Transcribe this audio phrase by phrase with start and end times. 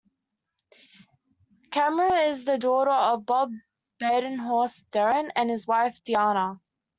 [1.69, 3.51] Camerer is the daughter of Bob
[4.01, 6.59] Badenhorst Durrant and his wife, Diana.